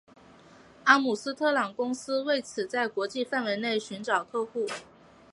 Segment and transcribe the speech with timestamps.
[0.85, 4.65] 阿姆斯特朗公司为此在国际范围内寻找客户。